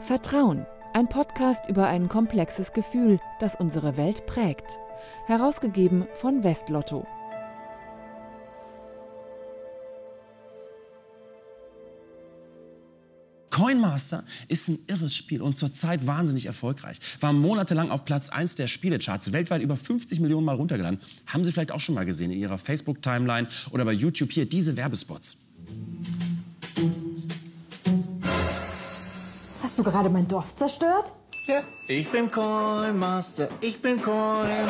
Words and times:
Vertrauen, 0.00 0.64
ein 0.94 1.08
Podcast 1.08 1.68
über 1.68 1.88
ein 1.88 2.08
komplexes 2.08 2.72
Gefühl, 2.72 3.18
das 3.40 3.56
unsere 3.56 3.96
Welt 3.96 4.26
prägt. 4.26 4.78
Herausgegeben 5.26 6.06
von 6.14 6.44
Westlotto. 6.44 7.06
Coinmaster 13.50 14.24
ist 14.46 14.68
ein 14.68 14.78
irres 14.86 15.16
Spiel 15.16 15.42
und 15.42 15.56
zurzeit 15.56 16.06
wahnsinnig 16.06 16.46
erfolgreich. 16.46 16.98
War 17.18 17.32
monatelang 17.32 17.90
auf 17.90 18.04
Platz 18.04 18.28
1 18.28 18.54
der 18.54 18.68
Spielecharts, 18.68 19.32
weltweit 19.32 19.62
über 19.62 19.76
50 19.76 20.20
Millionen 20.20 20.46
Mal 20.46 20.54
runtergeladen. 20.54 21.00
Haben 21.26 21.44
Sie 21.44 21.50
vielleicht 21.50 21.72
auch 21.72 21.80
schon 21.80 21.96
mal 21.96 22.06
gesehen 22.06 22.30
in 22.30 22.38
Ihrer 22.38 22.56
Facebook-Timeline 22.56 23.48
oder 23.72 23.84
bei 23.84 23.92
YouTube 23.92 24.30
hier 24.30 24.48
diese 24.48 24.76
Werbespots. 24.76 25.47
Hast 29.78 29.86
du 29.86 29.92
gerade 29.92 30.10
mein 30.10 30.26
Dorf 30.26 30.56
zerstört? 30.56 31.12
Ja, 31.46 31.60
ich 31.86 32.10
bin 32.10 32.28
Coinmaster, 32.28 33.48
ich 33.60 33.80
bin 33.80 34.02
Coin. 34.02 34.66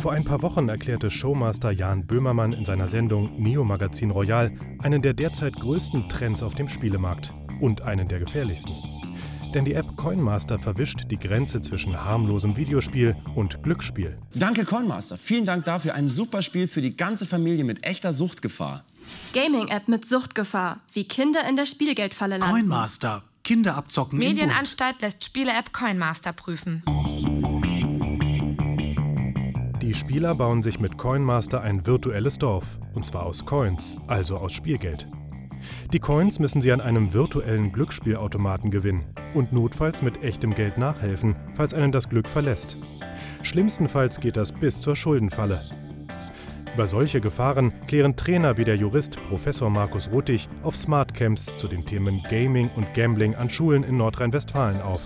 Vor 0.00 0.12
ein 0.12 0.24
paar 0.24 0.40
Wochen 0.40 0.70
erklärte 0.70 1.10
Showmaster 1.10 1.70
Jan 1.70 2.06
Böhmermann 2.06 2.54
in 2.54 2.64
seiner 2.64 2.88
Sendung 2.88 3.42
Neo 3.42 3.62
Magazin 3.62 4.10
Royal 4.10 4.52
einen 4.78 5.02
der 5.02 5.12
derzeit 5.12 5.54
größten 5.56 6.08
Trends 6.08 6.42
auf 6.42 6.54
dem 6.54 6.66
Spielemarkt 6.66 7.34
und 7.60 7.82
einen 7.82 8.08
der 8.08 8.20
gefährlichsten. 8.20 8.72
Denn 9.52 9.66
die 9.66 9.74
App 9.74 9.98
Coinmaster 9.98 10.58
verwischt 10.58 11.10
die 11.10 11.18
Grenze 11.18 11.60
zwischen 11.60 12.02
harmlosem 12.02 12.56
Videospiel 12.56 13.16
und 13.34 13.62
Glücksspiel. 13.62 14.16
Danke 14.34 14.64
Coinmaster, 14.64 15.18
vielen 15.18 15.44
Dank 15.44 15.66
dafür. 15.66 15.92
Ein 15.92 16.08
super 16.08 16.40
Spiel 16.40 16.66
für 16.66 16.80
die 16.80 16.96
ganze 16.96 17.26
Familie 17.26 17.64
mit 17.64 17.84
echter 17.84 18.14
Suchtgefahr. 18.14 18.82
Gaming-App 19.32 19.88
mit 19.88 20.08
Suchtgefahr, 20.08 20.80
wie 20.92 21.04
Kinder 21.04 21.48
in 21.48 21.56
der 21.56 21.66
Spielgeldfalle 21.66 22.38
landen. 22.38 22.54
Coinmaster. 22.54 23.22
Kinder 23.44 23.76
abzocken. 23.76 24.18
Medienanstalt 24.18 25.00
lässt 25.00 25.24
Spiele-App 25.24 25.72
Coinmaster 25.72 26.32
prüfen. 26.32 26.82
Die 29.82 29.94
Spieler 29.94 30.34
bauen 30.34 30.62
sich 30.62 30.78
mit 30.78 30.98
Coinmaster 30.98 31.62
ein 31.62 31.86
virtuelles 31.86 32.38
Dorf, 32.38 32.78
und 32.94 33.06
zwar 33.06 33.24
aus 33.24 33.44
Coins, 33.44 33.96
also 34.06 34.36
aus 34.36 34.52
Spielgeld. 34.52 35.08
Die 35.92 35.98
Coins 35.98 36.38
müssen 36.38 36.60
sie 36.60 36.72
an 36.72 36.80
einem 36.80 37.12
virtuellen 37.12 37.72
Glücksspielautomaten 37.72 38.70
gewinnen 38.70 39.04
und 39.34 39.52
notfalls 39.52 40.02
mit 40.02 40.22
echtem 40.22 40.54
Geld 40.54 40.78
nachhelfen, 40.78 41.36
falls 41.54 41.74
einen 41.74 41.92
das 41.92 42.08
Glück 42.08 42.28
verlässt. 42.28 42.76
Schlimmstenfalls 43.42 44.20
geht 44.20 44.36
das 44.36 44.52
bis 44.52 44.80
zur 44.80 44.96
Schuldenfalle. 44.96 45.62
Über 46.74 46.86
solche 46.86 47.20
Gefahren 47.20 47.72
klären 47.88 48.16
Trainer 48.16 48.56
wie 48.56 48.64
der 48.64 48.76
Jurist 48.76 49.18
Professor 49.28 49.68
Markus 49.70 50.10
Ruttig 50.12 50.48
auf 50.62 50.76
Smartcamps 50.76 51.54
zu 51.56 51.66
den 51.66 51.84
Themen 51.84 52.22
Gaming 52.30 52.70
und 52.76 52.94
Gambling 52.94 53.34
an 53.34 53.50
Schulen 53.50 53.82
in 53.82 53.96
Nordrhein-Westfalen 53.96 54.80
auf. 54.80 55.02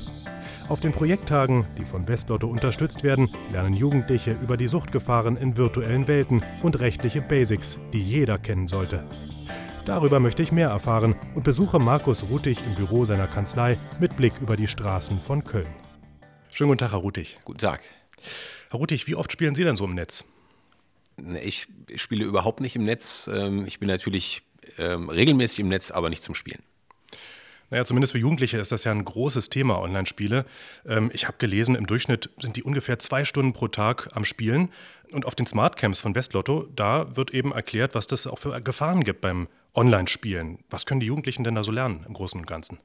Auf 0.69 0.81
den 0.81 0.93
Projekttagen, 0.93 1.67
die 1.79 1.84
von 1.84 2.06
Westlotto 2.06 2.48
unterstützt 2.48 3.03
werden, 3.03 3.31
lernen 3.51 3.75
Jugendliche 3.75 4.37
über 4.43 4.56
die 4.56 4.67
Suchtgefahren 4.67 5.37
in 5.37 5.56
virtuellen 5.56 6.06
Welten 6.06 6.43
und 6.62 6.81
rechtliche 6.81 7.23
Basics, 7.23 7.78
die 7.93 8.01
jeder 8.01 8.39
kennen 8.39 8.69
sollte. 8.69 9.05
Darüber 9.84 10.21
möchte 10.21 10.43
ich 10.43 10.53
mehr 10.53 10.69
erfahren 10.69 11.15
und 11.34 11.45
besuche 11.45 11.78
Markus 11.78 12.25
Rutig 12.31 12.65
im 12.65 12.75
Büro 12.75 13.05
seiner 13.05 13.27
Kanzlei 13.27 13.78
mit 14.01 14.17
Blick 14.17 14.34
über 14.41 14.56
die 14.56 14.67
Straßen 14.67 15.19
von 15.19 15.45
Köln. 15.45 15.69
Schönen 16.51 16.69
guten 16.69 16.78
Tag, 16.78 16.93
Herr 16.93 17.01
Rutig. 17.01 17.39
Guten 17.45 17.59
Tag. 17.59 17.81
Herr 18.71 18.78
Rutig, 18.78 19.06
wie 19.06 19.17
oft 19.17 19.33
spielen 19.33 19.55
Sie 19.55 19.65
denn 19.65 19.77
so 19.77 19.84
im 19.84 19.95
Netz? 19.95 20.25
Ich 21.43 21.69
spiele 21.97 22.25
überhaupt 22.25 22.61
nicht 22.61 22.77
im 22.77 22.84
Netz. 22.84 23.31
Ähm, 23.33 23.67
Ich 23.67 23.79
bin 23.79 23.89
natürlich 23.89 24.43
ähm, 24.79 25.09
regelmäßig 25.09 25.61
im 25.61 25.69
Netz, 25.69 25.91
aber 25.91 26.11
nicht 26.11 26.23
zum 26.23 26.34
Spielen. 26.34 26.62
Naja, 27.71 27.84
zumindest 27.84 28.12
für 28.12 28.19
Jugendliche 28.19 28.59
ist 28.59 28.73
das 28.73 28.84
ja 28.84 28.93
ein 28.93 29.05
großes 29.05 29.48
Thema, 29.48 29.81
Online-Spiele. 29.81 30.44
Ähm, 30.87 31.11
ich 31.12 31.27
habe 31.27 31.38
gelesen, 31.38 31.75
im 31.75 31.87
Durchschnitt 31.87 32.31
sind 32.41 32.56
die 32.56 32.62
ungefähr 32.62 32.99
zwei 32.99 33.25
Stunden 33.25 33.53
pro 33.53 33.69
Tag 33.69 34.11
am 34.12 34.25
Spielen. 34.25 34.69
Und 35.12 35.25
auf 35.25 35.34
den 35.34 35.47
Smartcamps 35.47 36.00
von 36.00 36.15
Westlotto, 36.15 36.69
da 36.77 37.17
wird 37.17 37.33
eben 37.33 37.53
erklärt, 37.53 37.94
was 37.94 38.06
das 38.06 38.27
auch 38.27 38.38
für 38.38 38.61
Gefahren 38.61 39.03
gibt 39.03 39.22
beim 39.22 39.49
Online-Spielen. 39.75 40.59
Was 40.71 40.87
können 40.87 41.00
die 41.00 41.06
Jugendlichen 41.06 41.44
denn 41.44 41.55
da 41.55 41.65
so 41.65 41.72
lernen 41.72 42.05
im 42.06 42.15
Großen 42.15 42.38
und 42.38 42.47
Ganzen? 42.47 42.78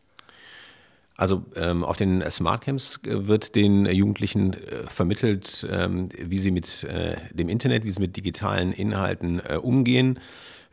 Also 1.20 1.44
ähm, 1.58 1.84
auf 1.84 1.98
den 1.98 2.24
Smartcamps 2.32 3.02
äh, 3.04 3.28
wird 3.28 3.54
den 3.56 3.86
Jugendlichen 3.86 4.54
äh, 4.54 4.84
vermittelt, 4.88 5.68
ähm, 5.70 6.08
wie 6.18 6.40
sie 6.40 6.50
mit 6.50 6.86
äh, 6.86 7.18
dem 7.34 7.50
Internet, 7.50 7.84
wie 7.84 7.92
sie 7.92 8.00
mit 8.00 8.16
digitalen 8.16 8.72
Inhalten 8.72 9.42
äh, 9.46 9.58
umgehen. 9.58 10.22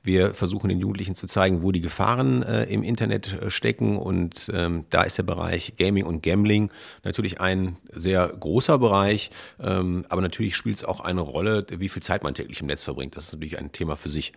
Wir 0.05 0.35
versuchen 0.35 0.69
den 0.69 0.79
Jugendlichen 0.79 1.17
zu 1.17 1.27
zeigen, 1.27 1.65
wo 1.65 1.73
die 1.73 1.81
Gefahren 1.81 2.45
äh, 2.45 2.63
im 2.67 2.85
Internet 2.85 3.33
äh, 3.33 3.51
stecken. 3.51 3.97
Und 3.97 4.49
ähm, 4.55 4.85
da 4.91 5.03
ist 5.03 5.19
der 5.19 5.25
Bereich 5.25 5.75
Gaming 5.79 6.05
und 6.05 6.23
Gambling 6.23 6.71
natürlich 7.03 7.41
ein 7.41 7.77
sehr 7.93 8.29
großer 8.29 8.79
Bereich. 8.79 9.31
Ähm, 9.59 10.07
aber 10.09 10.23
natürlich 10.23 10.55
spielt 10.55 10.77
es 10.77 10.85
auch 10.85 11.01
eine 11.01 11.23
Rolle, 11.23 11.67
wie 11.77 11.89
viel 11.89 12.05
Zeit 12.05 12.23
man 12.23 12.35
täglich 12.35 12.61
im 12.61 12.69
Netz 12.69 12.85
verbringt. 12.85 13.17
Das 13.17 13.25
ist 13.25 13.33
natürlich 13.33 13.59
ein 13.59 13.73
Thema 13.73 13.97
für 13.97 14.11
sich. 14.11 14.33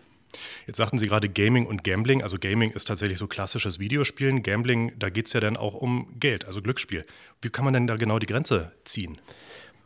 Jetzt 0.68 0.78
sagten 0.78 0.98
Sie 0.98 1.08
gerade 1.08 1.30
Gaming 1.30 1.66
und 1.66 1.84
Gambling. 1.84 2.24
Also 2.24 2.38
Gaming 2.40 2.72
ist 2.72 2.86
tatsächlich 2.86 3.18
so 3.18 3.28
klassisches 3.28 3.80
Videospielen. 3.80 4.44
Gambling, 4.44 4.94
da 4.98 5.10
geht 5.10 5.28
es 5.28 5.34
ja 5.34 5.40
dann 5.40 5.58
auch 5.58 5.74
um 5.74 6.08
Geld, 6.20 6.46
also 6.46 6.62
Glücksspiel. 6.62 7.06
Wie 7.42 7.50
kann 7.50 7.66
man 7.66 7.74
denn 7.74 7.88
da 7.88 7.96
genau 7.96 8.20
die 8.20 8.28
Grenze 8.28 8.72
ziehen? 8.84 9.20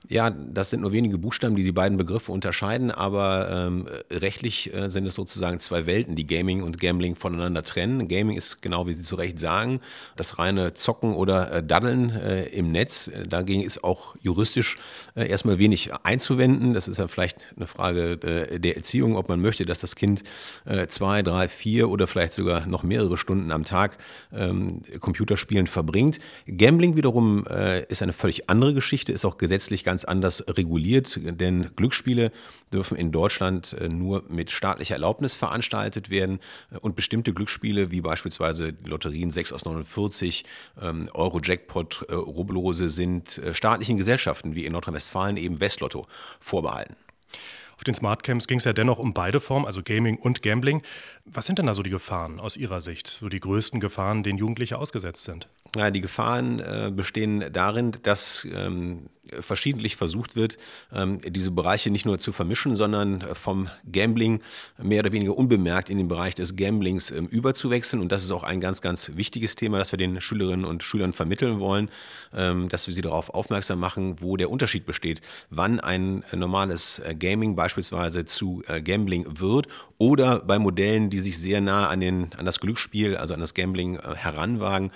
Ja, 0.09 0.29
das 0.29 0.69
sind 0.69 0.81
nur 0.81 0.91
wenige 0.91 1.17
Buchstaben, 1.17 1.55
die 1.55 1.63
die 1.63 1.71
beiden 1.71 1.97
Begriffe 1.97 2.31
unterscheiden, 2.33 2.91
aber 2.91 3.49
ähm, 3.49 3.87
rechtlich 4.11 4.73
äh, 4.73 4.89
sind 4.89 5.05
es 5.05 5.15
sozusagen 5.15 5.59
zwei 5.59 5.85
Welten, 5.85 6.15
die 6.15 6.27
Gaming 6.27 6.61
und 6.61 6.79
Gambling 6.79 7.15
voneinander 7.15 7.63
trennen. 7.63 8.09
Gaming 8.09 8.35
ist 8.35 8.61
genau 8.61 8.85
wie 8.85 8.91
Sie 8.93 9.03
zu 9.03 9.15
Recht 9.15 9.39
sagen, 9.39 9.79
das 10.17 10.39
reine 10.39 10.73
Zocken 10.73 11.13
oder 11.13 11.51
äh, 11.51 11.63
Daddeln 11.63 12.09
äh, 12.09 12.43
im 12.47 12.71
Netz. 12.71 13.09
Dagegen 13.29 13.63
ist 13.63 13.83
auch 13.85 14.15
juristisch 14.21 14.77
äh, 15.15 15.27
erstmal 15.27 15.57
wenig 15.57 15.93
einzuwenden. 16.03 16.73
Das 16.73 16.89
ist 16.89 16.97
ja 16.97 17.07
vielleicht 17.07 17.53
eine 17.55 17.67
Frage 17.67 18.13
äh, 18.23 18.59
der 18.59 18.75
Erziehung, 18.75 19.15
ob 19.15 19.29
man 19.29 19.39
möchte, 19.39 19.65
dass 19.65 19.79
das 19.79 19.95
Kind 19.95 20.23
äh, 20.65 20.87
zwei, 20.87 21.21
drei, 21.21 21.47
vier 21.47 21.89
oder 21.89 22.07
vielleicht 22.07 22.33
sogar 22.33 22.67
noch 22.67 22.83
mehrere 22.83 23.17
Stunden 23.17 23.51
am 23.51 23.63
Tag 23.63 23.97
ähm, 24.33 24.81
Computerspielen 24.99 25.67
verbringt. 25.67 26.19
Gambling 26.45 26.97
wiederum 26.97 27.45
ist 27.87 28.01
eine 28.01 28.13
völlig 28.13 28.49
andere 28.49 28.73
Geschichte, 28.73 29.11
ist 29.11 29.25
auch 29.25 29.37
gesetzlich 29.37 29.83
ganz 29.83 29.92
anders 30.03 30.43
reguliert, 30.47 31.19
denn 31.21 31.69
Glücksspiele 31.75 32.31
dürfen 32.73 32.97
in 32.97 33.11
Deutschland 33.11 33.73
äh, 33.73 33.87
nur 33.87 34.23
mit 34.27 34.51
staatlicher 34.51 34.95
Erlaubnis 34.95 35.35
veranstaltet 35.35 36.09
werden 36.09 36.39
äh, 36.71 36.77
und 36.77 36.95
bestimmte 36.95 37.33
Glücksspiele 37.33 37.91
wie 37.91 38.01
beispielsweise 38.01 38.73
Lotterien 38.85 39.31
6 39.31 39.53
aus 39.53 39.65
49, 39.65 40.43
ähm, 40.81 41.09
Euro-Jackpot, 41.13 42.05
äh, 42.09 42.13
Rubbellose 42.13 42.89
sind 42.89 43.39
staatlichen 43.51 43.97
Gesellschaften 43.97 44.55
wie 44.55 44.65
in 44.65 44.73
Nordrhein-Westfalen 44.73 45.37
eben 45.37 45.59
Westlotto 45.59 46.07
vorbehalten. 46.39 46.95
Auf 47.83 47.83
den 47.83 47.95
Smartcamps 47.95 48.47
ging 48.47 48.59
es 48.59 48.63
ja 48.63 48.71
dennoch 48.71 48.99
um 48.99 49.13
beide 49.13 49.39
Formen, 49.41 49.65
also 49.65 49.81
Gaming 49.83 50.17
und 50.17 50.41
Gambling. 50.41 50.83
Was 51.25 51.45
sind 51.45 51.59
denn 51.59 51.65
da 51.65 51.73
so 51.73 51.83
die 51.83 51.89
Gefahren 51.89 52.39
aus 52.39 52.55
Ihrer 52.55 52.81
Sicht, 52.81 53.07
so 53.07 53.27
die 53.27 53.39
größten 53.39 53.79
Gefahren, 53.79 54.23
denen 54.23 54.37
Jugendliche 54.37 54.77
ausgesetzt 54.77 55.23
sind? 55.23 55.49
Ja, 55.75 55.91
die 55.91 56.01
Gefahren 56.01 56.59
äh, 56.59 56.91
bestehen 56.95 57.51
darin, 57.51 57.91
dass 58.03 58.47
ähm, 58.53 59.09
verschiedentlich 59.41 59.95
versucht 59.95 60.35
wird, 60.35 60.57
ähm, 60.93 61.19
diese 61.25 61.51
Bereiche 61.51 61.89
nicht 61.89 62.05
nur 62.05 62.19
zu 62.19 62.31
vermischen, 62.31 62.75
sondern 62.75 63.21
äh, 63.21 63.35
vom 63.35 63.69
Gambling 63.91 64.41
mehr 64.81 64.99
oder 64.99 65.11
weniger 65.11 65.37
unbemerkt 65.37 65.89
in 65.89 65.97
den 65.97 66.07
Bereich 66.07 66.35
des 66.35 66.55
Gamblings 66.55 67.11
ähm, 67.11 67.27
überzuwechseln. 67.27 68.01
Und 68.01 68.11
das 68.11 68.23
ist 68.23 68.31
auch 68.31 68.43
ein 68.43 68.59
ganz, 68.59 68.81
ganz 68.81 69.11
wichtiges 69.15 69.55
Thema, 69.55 69.79
das 69.79 69.91
wir 69.91 69.97
den 69.97 70.21
Schülerinnen 70.21 70.65
und 70.65 70.83
Schülern 70.83 71.13
vermitteln 71.13 71.59
wollen, 71.59 71.89
ähm, 72.33 72.69
dass 72.69 72.87
wir 72.87 72.93
sie 72.93 73.01
darauf 73.01 73.29
aufmerksam 73.29 73.79
machen, 73.79 74.17
wo 74.19 74.37
der 74.37 74.49
Unterschied 74.49 74.85
besteht, 74.85 75.21
wann 75.49 75.79
ein 75.79 76.23
äh, 76.31 76.35
normales 76.35 76.99
äh, 76.99 77.15
Gaming 77.15 77.55
beispielsweise 77.55 78.25
zu 78.25 78.63
Gambling 78.83 79.25
wird 79.39 79.67
oder 79.97 80.39
bei 80.39 80.59
Modellen, 80.59 81.09
die 81.09 81.19
sich 81.19 81.37
sehr 81.37 81.61
nah 81.61 81.89
an, 81.89 81.99
den, 81.99 82.33
an 82.33 82.45
das 82.45 82.59
Glücksspiel, 82.59 83.17
also 83.17 83.33
an 83.33 83.39
das 83.39 83.53
Gambling 83.53 83.99
heranwagen, 83.99 84.91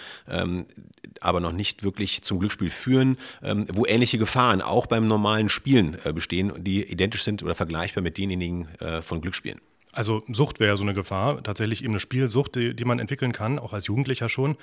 aber 1.27 1.41
noch 1.41 1.51
nicht 1.51 1.83
wirklich 1.83 2.21
zum 2.21 2.39
Glücksspiel 2.39 2.69
führen, 2.69 3.17
ähm, 3.43 3.65
wo 3.73 3.85
ähnliche 3.85 4.17
Gefahren 4.17 4.61
auch 4.61 4.85
beim 4.85 5.07
normalen 5.07 5.49
Spielen 5.49 5.97
äh, 6.05 6.13
bestehen, 6.13 6.53
die 6.57 6.83
identisch 6.83 7.23
sind 7.23 7.43
oder 7.43 7.53
vergleichbar 7.53 8.01
mit 8.01 8.17
denjenigen 8.17 8.69
äh, 8.79 9.01
von 9.01 9.19
Glücksspielen. 9.19 9.59
Also 9.97 10.21
Sucht 10.31 10.59
wäre 10.59 10.73
ja 10.73 10.77
so 10.77 10.83
eine 10.83 10.93
Gefahr, 10.93 11.41
tatsächlich 11.41 11.83
eben 11.83 11.93
eine 11.93 11.99
Spielsucht, 11.99 12.53
die, 12.53 12.75
die 12.75 12.85
man 12.85 12.99
entwickeln 12.99 13.31
kann, 13.31 13.57
auch 13.57 13.73
als 13.73 13.87
Jugendlicher 13.87 14.29
schon. 14.29 14.55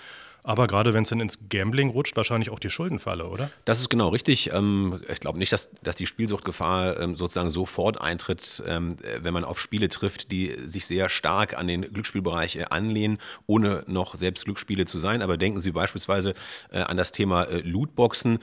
Aber 0.45 0.69
gerade 0.69 0.95
wenn 0.95 1.03
es 1.03 1.09
dann 1.09 1.19
ins 1.19 1.49
Gambling 1.49 1.91
rutscht, 1.91 2.17
wahrscheinlich 2.17 2.51
auch 2.51 2.61
die 2.61 2.71
Schuldenfalle, 2.71 3.27
oder? 3.27 3.51
Das 3.65 3.81
ist 3.81 3.89
genau 3.89 4.11
richtig. 4.11 4.53
Ähm, 4.53 5.01
Ich 5.11 5.19
glaube 5.19 5.41
nicht, 5.41 5.53
dass, 5.53 5.71
dass 5.83 5.97
die 5.97 6.07
Spielsuchtgefahr 6.07 7.01
ähm, 7.01 7.17
sozusagen 7.17 7.51
sofort 7.51 8.01
eintritt, 8.01 8.63
ähm, 8.65 8.97
wenn 9.23 9.35
man 9.35 9.43
auf 9.43 9.59
Spiele 9.59 9.89
trifft, 9.89 10.31
die 10.31 10.55
sich 10.67 10.87
sehr 10.87 11.09
stark 11.09 11.59
an 11.59 11.67
den 11.67 11.83
Glücksspielbereich 11.83 12.57
äh, 12.57 12.67
anlehnen, 12.71 13.19
ohne 13.47 13.83
noch 13.89 14.15
selbst 14.15 14.45
Glücksspiele 14.45 14.85
zu 14.85 15.01
sein. 15.01 15.21
Aber 15.21 15.37
denken 15.37 15.59
Sie 15.59 15.73
beispielsweise 15.73 16.35
äh, 16.71 16.79
an 16.79 16.97
das 16.97 17.11
Thema 17.11 17.43
äh, 17.45 17.59
Lootboxen. 17.59 18.39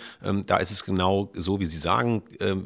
Da 0.46 0.58
ist 0.58 0.72
es 0.72 0.84
genau 0.84 1.32
so, 1.36 1.62
wie 1.62 1.66
Sie 1.66 1.78
sagen. 1.78 2.24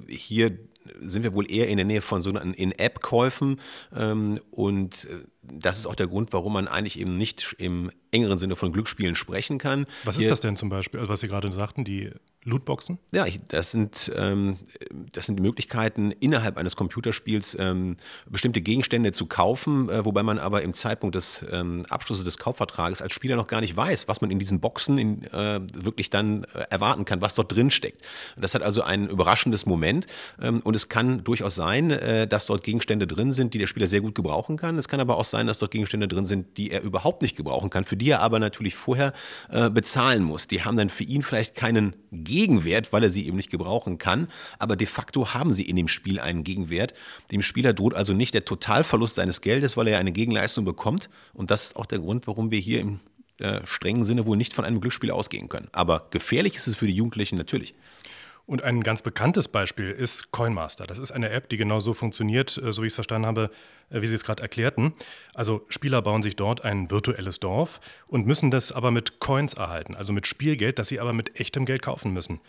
Hier 0.08 0.58
sind 1.00 1.24
wir 1.24 1.34
wohl 1.34 1.50
eher 1.52 1.68
in 1.68 1.78
der 1.78 1.86
Nähe 1.86 2.02
von 2.02 2.22
sogenannten 2.22 2.54
In-App-Käufen. 2.54 3.60
Ähm, 3.96 4.40
und 4.52 5.06
äh, 5.06 5.20
das 5.42 5.78
ist 5.78 5.86
auch 5.86 5.96
der 5.96 6.08
Grund, 6.08 6.34
warum 6.34 6.54
man 6.54 6.68
eigentlich 6.68 7.00
eben 7.00 7.18
nicht 7.18 7.56
im 7.60 7.92
engeren 8.12 8.38
Sinne 8.38 8.56
von 8.56 8.72
Glücksspielen 8.72 9.16
sprechen 9.16 9.58
kann. 9.58 9.86
Was 10.04 10.18
ist 10.18 10.30
das 10.30 10.42
denn 10.42 10.56
zum 10.56 10.70
Beispiel, 10.70 11.00
also 11.00 11.12
was 11.12 11.20
Sie 11.20 11.28
gerade 11.28 11.52
sagten, 11.52 11.84
die 11.84 12.12
Lootboxen? 12.46 13.00
Ja, 13.12 13.26
das 13.48 13.72
sind, 13.72 14.12
ähm, 14.16 14.60
das 15.12 15.26
sind 15.26 15.38
die 15.38 15.42
Möglichkeiten, 15.42 16.12
innerhalb 16.12 16.58
eines 16.58 16.76
Computerspiels 16.76 17.58
ähm, 17.60 17.98
bestimmte 18.30 18.62
Gegenstände 18.62 19.12
zu 19.12 19.26
kaufen, 19.26 19.90
äh, 19.90 20.06
wobei 20.06 20.22
man 20.22 20.38
aber 20.38 20.62
im 20.62 20.74
Zeitpunkt 20.74 21.16
des 21.16 21.44
ähm, 21.52 21.86
Abschlusses 21.90 22.24
des 22.24 22.38
Kaufvertrages 22.38 23.02
als 23.02 23.14
Spieler 23.14 23.36
noch 23.36 23.48
gar 23.48 23.62
nicht 23.62 23.76
weiß, 23.76 24.08
was 24.08 24.22
man 24.22 24.30
in 24.30 24.38
diesen 24.38 24.60
Boxen 24.60 25.00
in, 25.00 25.24
äh, 25.24 25.60
wirklich 25.74 26.12
dann 26.12 26.44
äh, 26.54 26.66
erwarten 26.70 27.04
kann, 27.04 27.20
was 27.20 27.34
dort 27.34 27.52
drin 27.52 27.72
steckt. 27.72 28.02
Das 28.38 28.54
hat 28.54 28.62
also 28.62 28.84
ein 28.84 29.10
überraschendes 29.10 29.66
Moment 29.66 30.06
ähm, 30.40 30.60
und 30.60 30.76
es 30.76 30.88
kann 30.88 31.24
durchaus 31.24 31.56
sein, 31.56 31.90
äh, 31.90 32.28
dass 32.28 32.46
dort 32.46 32.64
Gegenstände 32.64 33.08
drin 33.08 33.32
sind, 33.32 33.56
die 33.56 33.58
der 33.58 33.68
Spieler 33.68 33.88
sehr 33.88 34.02
gut 34.02 34.14
gebrauchen 34.14 34.56
kann. 34.56 34.78
Es 34.78 34.88
kann 34.88 35.00
aber 35.00 35.18
auch 35.18 35.26
sein, 35.26 35.48
dass 35.48 35.58
dort 35.58 35.72
Gegenstände 35.72 36.08
drin 36.08 36.26
sind, 36.26 36.60
die 36.60 36.70
er 36.70 36.84
überhaupt 36.84 37.24
nicht 37.24 37.36
gebrauchen 37.36 37.72
kann, 37.72 37.86
für 37.86 37.98
die 37.98 38.12
er 38.12 38.22
aber 38.22 38.38
natürlich 38.38 38.76
vorher 38.76 39.14
äh, 39.50 39.72
bezahlen 39.72 40.22
muss. 40.22 40.48
Die 40.48 40.64
haben 40.64 40.78
dann 40.78 40.92
für 40.92 41.04
ihn 41.04 41.24
vielleicht 41.24 41.56
keinen 41.56 41.96
Gegenwert, 42.36 42.92
weil 42.92 43.04
er 43.04 43.10
sie 43.10 43.26
eben 43.28 43.38
nicht 43.38 43.50
gebrauchen 43.50 43.98
kann, 43.98 44.28
aber 44.60 44.76
de 44.76 44.88
facto 44.88 45.34
haben 45.34 45.54
sie 45.54 45.64
in 45.64 45.78
dem 45.78 45.88
Spiel 45.88 46.20
einen 46.20 46.44
Gegenwert. 46.44 46.94
Dem 47.32 47.42
Spieler 47.42 47.74
droht 47.74 47.94
also 47.94 48.12
nicht 48.12 48.34
der 48.34 48.44
Totalverlust 48.44 49.16
seines 49.16 49.40
Geldes, 49.40 49.78
weil 49.78 49.88
er 49.88 50.00
eine 50.00 50.12
Gegenleistung 50.12 50.66
bekommt 50.66 51.10
und 51.34 51.50
das 51.50 51.68
ist 51.68 51.76
auch 51.78 51.86
der 51.86 52.00
Grund, 52.00 52.28
warum 52.28 52.52
wir 52.52 52.60
hier 52.60 52.82
im 52.82 53.00
äh, 53.38 53.66
strengen 53.66 54.04
Sinne 54.04 54.26
wohl 54.26 54.36
nicht 54.36 54.54
von 54.54 54.66
einem 54.66 54.82
Glücksspiel 54.82 55.12
ausgehen 55.12 55.48
können. 55.48 55.70
Aber 55.72 56.08
gefährlich 56.12 56.56
ist 56.56 56.68
es 56.68 56.76
für 56.76 56.88
die 56.88 56.94
Jugendlichen 56.94 57.38
natürlich. 57.38 57.74
Und 58.48 58.62
ein 58.62 58.84
ganz 58.84 59.02
bekanntes 59.02 59.48
Beispiel 59.48 59.90
ist 59.90 60.32
Coinmaster. 60.32 60.86
Das 60.86 61.00
ist 61.00 61.12
eine 61.12 61.30
App, 61.32 61.50
die 61.50 61.58
genau 61.58 61.80
so 61.80 61.94
funktioniert, 61.94 62.58
äh, 62.58 62.72
so 62.72 62.84
wie 62.84 62.88
ich 62.88 62.92
es 62.92 62.96
verstanden 62.96 63.26
habe, 63.26 63.50
äh, 63.90 64.02
wie 64.02 64.08
Sie 64.08 64.16
es 64.16 64.24
gerade 64.24 64.44
erklärten. 64.44 64.94
Also 65.34 65.66
Spieler 65.70 66.02
bauen 66.02 66.22
sich 66.22 66.36
dort 66.36 66.64
ein 66.64 66.92
virtuelles 66.92 67.40
Dorf 67.40 67.80
und 68.08 68.28
müssen 68.28 68.52
das 68.52 68.72
aber 68.72 68.92
mit 68.92 69.20
Coins 69.20 69.56
erhalten, 69.56 69.96
also 69.96 70.14
mit 70.14 70.28
Spielgeld, 70.28 70.78
das 70.78 70.90
sie 70.90 71.00
aber 71.00 71.14
mit 71.14 71.40
echtem 71.40 71.66
Geld 71.66 71.82
kaufen 71.82 72.14
müssen. 72.14 72.40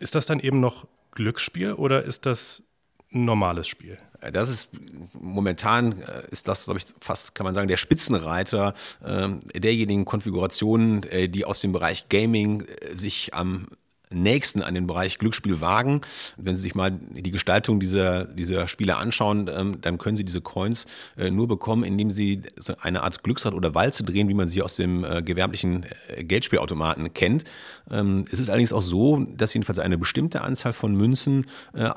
Ist 0.00 0.16
das 0.16 0.26
dann 0.26 0.40
eben 0.40 0.58
noch 0.58 0.88
Glücksspiel 1.12 1.74
oder 1.74 2.02
ist 2.02 2.26
das 2.26 2.64
ein 3.12 3.24
normales 3.24 3.68
Spiel? 3.68 3.98
Das 4.32 4.48
ist 4.48 4.70
momentan 5.12 6.00
äh, 6.00 6.22
ist 6.30 6.48
das, 6.48 6.64
glaube 6.64 6.80
ich, 6.80 6.86
fast 6.98 7.36
kann 7.36 7.44
man 7.44 7.54
sagen, 7.54 7.68
der 7.68 7.76
Spitzenreiter 7.76 8.74
äh, 9.04 9.28
derjenigen 9.60 10.04
Konfigurationen, 10.04 11.04
äh, 11.04 11.28
die 11.28 11.44
aus 11.44 11.60
dem 11.60 11.72
Bereich 11.72 12.08
Gaming 12.08 12.62
äh, 12.62 12.96
sich 12.96 13.32
am 13.32 13.68
nächsten 14.14 14.62
an 14.62 14.74
den 14.74 14.86
Bereich 14.86 15.18
Glücksspiel 15.18 15.60
wagen. 15.60 16.00
Wenn 16.36 16.56
Sie 16.56 16.62
sich 16.62 16.74
mal 16.74 16.90
die 16.90 17.30
Gestaltung 17.30 17.80
dieser, 17.80 18.24
dieser 18.24 18.68
Spiele 18.68 18.96
anschauen, 18.96 19.50
ähm, 19.54 19.80
dann 19.80 19.98
können 19.98 20.16
Sie 20.16 20.24
diese 20.24 20.40
Coins 20.40 20.86
äh, 21.16 21.30
nur 21.30 21.48
bekommen, 21.48 21.84
indem 21.84 22.10
Sie 22.10 22.42
eine 22.80 23.02
Art 23.02 23.22
Glücksrad 23.22 23.54
oder 23.54 23.74
Walze 23.74 24.04
drehen, 24.04 24.28
wie 24.28 24.34
man 24.34 24.48
sie 24.48 24.62
aus 24.62 24.76
dem 24.76 25.04
äh, 25.04 25.22
gewerblichen 25.22 25.86
äh, 26.08 26.24
Geldspielautomaten 26.24 27.12
kennt. 27.12 27.44
Ähm, 27.90 28.24
es 28.30 28.40
ist 28.40 28.48
allerdings 28.48 28.72
auch 28.72 28.82
so, 28.82 29.26
dass 29.36 29.52
jedenfalls 29.54 29.78
eine 29.78 29.98
bestimmte 29.98 30.40
Anzahl 30.42 30.72
von 30.72 30.94
Münzen 30.94 31.46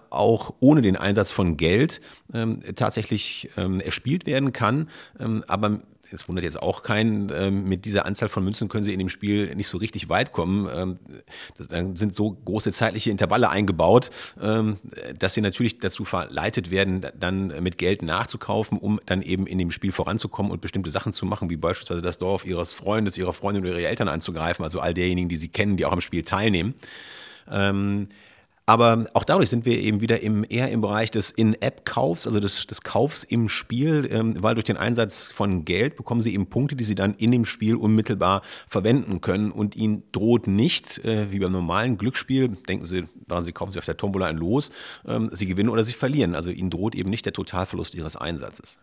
auch 0.10 0.54
ohne 0.60 0.81
den 0.81 0.96
Einsatz 0.96 1.31
von 1.31 1.58
Geld 1.58 2.02
ähm, 2.34 2.60
tatsächlich 2.75 3.50
erspielt 3.56 4.25
werden 4.25 4.54
kann. 4.54 4.90
Aber 5.48 5.80
es 6.12 6.27
wundert 6.27 6.44
jetzt 6.44 6.62
auch 6.62 6.83
keinen, 6.83 7.31
ähm, 7.33 7.63
mit 7.65 7.86
dieser 7.86 8.06
Anzahl 8.06 8.30
von 8.30 8.44
Münzen 8.44 8.69
können 8.69 8.83
sie 8.83 8.94
in 8.94 9.00
dem 9.00 9.09
Spiel 9.09 9.54
nicht 9.56 9.68
so 9.68 9.77
richtig 9.77 10.09
weit 10.09 10.31
kommen. 10.31 10.69
Ähm, 10.74 11.00
das, 11.57 11.68
dann 11.68 11.95
sind 11.95 12.15
so 12.15 12.31
große 12.31 12.71
zeitliche 12.71 13.12
Intervalle 13.12 13.50
eingebaut, 13.50 14.09
ähm, 14.42 14.77
dass 15.18 15.33
sie 15.33 15.42
natürlich 15.42 15.80
dazu 15.80 16.06
verleitet 16.06 16.71
werden, 16.71 17.06
dann 17.19 17.48
mit 17.62 17.77
Geld 17.77 18.01
nachzukaufen, 18.01 18.77
um 18.77 19.00
dann 19.06 19.21
eben 19.21 19.48
in 19.48 19.57
dem 19.57 19.71
Spiel 19.71 19.92
voranzukommen 19.92 20.51
und 20.51 20.62
bestimmte 20.62 20.89
Sachen 20.89 21.13
zu 21.13 21.25
machen, 21.25 21.50
wie 21.50 21.57
beispielsweise 21.57 22.01
das 22.01 22.18
Dorf 22.18 22.45
ihres 22.45 22.74
Freundes, 22.74 23.18
ihrer 23.18 23.33
Freundin 23.33 23.63
oder 23.63 23.80
ihrer 23.80 23.89
Eltern 23.89 24.07
anzugreifen, 24.07 24.63
also 24.63 24.80
all 24.80 24.94
derjenigen, 24.94 25.30
die 25.30 25.38
sie 25.38 25.50
kennen, 25.50 25.77
die 25.77 25.86
auch 25.86 25.92
am 25.92 26.01
Spiel 26.01 26.24
teilnehmen. 26.24 26.75
Ähm, 27.50 28.09
aber 28.69 29.06
auch 29.14 29.24
dadurch 29.24 29.50
sind 29.50 29.66
wir 29.66 29.80
eben 29.80 30.02
wieder 30.02 30.22
im, 30.22 30.46
eher 30.48 30.69
im 30.69 30.81
Bereich 30.81 31.10
des 31.10 31.31
In-App-Kaufs, 31.31 32.28
also 32.28 32.42
des, 32.42 32.68
des 32.68 32.81
Kaufs 32.81 33.24
im 33.24 33.48
Spiel, 33.48 34.06
ähm, 34.12 34.36
weil 34.44 34.56
durch 34.56 34.66
den 34.66 34.75
Einsatz 34.75 35.30
von 35.30 35.64
Geld 35.64 35.96
bekommen 35.96 36.19
sie 36.19 36.34
eben 36.34 36.48
Punkte, 36.48 36.75
die 36.75 36.84
sie 36.84 36.94
dann 36.94 37.16
in 37.16 37.31
dem 37.31 37.46
Spiel 37.46 37.78
unmittelbar 37.78 38.42
verwenden 38.68 39.22
können. 39.22 39.52
Und 39.52 39.78
ihnen 39.78 40.04
droht 40.12 40.48
nicht, 40.48 41.04
äh, 41.06 41.31
wie 41.31 41.40
beim 41.40 41.54
normalen 41.54 41.98
Glücksspiel, 41.98 42.50
denken 42.68 42.84
Sie 42.84 43.06
daran, 43.25 43.46
Sie 43.46 43.54
kaufen 43.54 43.72
sich 43.72 43.80
auf 43.80 43.86
der 43.86 43.96
Tombola 43.96 44.25
ein 44.25 44.38
Los, 44.38 44.69
ähm, 45.08 45.30
Sie 45.31 45.48
gewinnen 45.48 45.69
oder 45.69 45.86
Sie 45.86 45.94
verlieren. 45.94 46.36
Also 46.36 46.50
ihnen 46.50 46.69
droht 46.69 46.94
eben 46.94 47.10
nicht 47.10 47.25
der 47.25 47.31
Totalverlust 47.31 47.96
ihres 47.96 48.18
Einsatzes. 48.18 48.80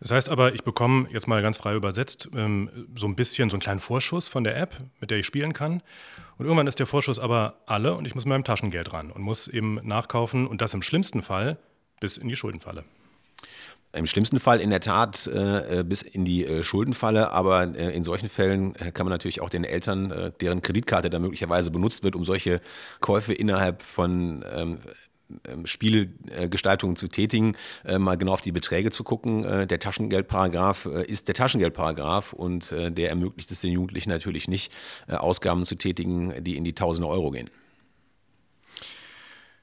Das 0.00 0.10
heißt 0.10 0.30
aber, 0.30 0.54
ich 0.54 0.64
bekomme 0.64 1.08
jetzt 1.10 1.28
mal 1.28 1.42
ganz 1.42 1.58
frei 1.58 1.74
übersetzt 1.74 2.30
ähm, 2.34 2.70
so 2.94 3.06
ein 3.06 3.16
bisschen 3.16 3.50
so 3.50 3.56
einen 3.56 3.62
kleinen 3.62 3.80
Vorschuss 3.80 4.28
von 4.28 4.44
der 4.44 4.56
App, 4.56 4.76
mit 4.98 5.10
der 5.10 5.18
ich 5.18 5.26
spielen 5.26 5.52
kann. 5.52 5.82
Und 6.38 6.46
irgendwann 6.46 6.66
ist 6.66 6.78
der 6.78 6.86
Vorschuss 6.86 7.18
aber 7.18 7.58
alle 7.66 7.94
und 7.94 8.06
ich 8.06 8.14
muss 8.14 8.24
mit 8.24 8.30
meinem 8.30 8.44
Taschengeld 8.44 8.94
ran 8.94 9.10
und 9.10 9.22
muss 9.22 9.46
eben 9.46 9.78
nachkaufen 9.82 10.46
und 10.46 10.62
das 10.62 10.72
im 10.72 10.80
schlimmsten 10.80 11.20
Fall 11.20 11.58
bis 12.00 12.16
in 12.16 12.28
die 12.28 12.36
Schuldenfalle. 12.36 12.84
Im 13.92 14.06
schlimmsten 14.06 14.38
Fall 14.38 14.60
in 14.60 14.70
der 14.70 14.80
Tat 14.80 15.26
äh, 15.26 15.84
bis 15.84 16.02
in 16.02 16.24
die 16.24 16.46
äh, 16.46 16.62
Schuldenfalle, 16.62 17.30
aber 17.30 17.74
äh, 17.74 17.94
in 17.94 18.04
solchen 18.04 18.28
Fällen 18.28 18.76
äh, 18.76 18.92
kann 18.92 19.04
man 19.04 19.10
natürlich 19.10 19.40
auch 19.40 19.50
den 19.50 19.64
Eltern, 19.64 20.12
äh, 20.12 20.30
deren 20.40 20.62
Kreditkarte 20.62 21.10
da 21.10 21.18
möglicherweise 21.18 21.72
benutzt 21.72 22.04
wird, 22.04 22.14
um 22.14 22.24
solche 22.24 22.60
Käufe 23.00 23.34
innerhalb 23.34 23.82
von 23.82 24.44
ähm, 24.54 24.78
Spielgestaltungen 25.64 26.96
zu 26.96 27.08
tätigen, 27.08 27.56
äh, 27.84 27.98
mal 27.98 28.16
genau 28.16 28.32
auf 28.32 28.40
die 28.40 28.52
Beträge 28.52 28.90
zu 28.90 29.04
gucken. 29.04 29.44
Äh, 29.44 29.66
der 29.66 29.78
Taschengeldparagraf 29.78 30.86
äh, 30.86 31.04
ist 31.04 31.28
der 31.28 31.34
Taschengeldparagraf 31.34 32.32
und 32.32 32.70
der 32.70 33.08
ermöglicht 33.08 33.50
es 33.50 33.60
den 33.60 33.72
Jugendlichen 33.72 34.10
natürlich 34.10 34.48
nicht, 34.48 34.72
Ausgaben 35.08 35.64
zu 35.64 35.74
tätigen, 35.76 36.32
die 36.42 36.56
in 36.56 36.64
die 36.64 36.74
Tausende 36.74 37.08
Euro 37.08 37.30
gehen. 37.30 37.50